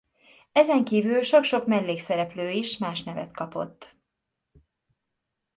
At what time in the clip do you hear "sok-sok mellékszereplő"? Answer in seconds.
1.21-2.49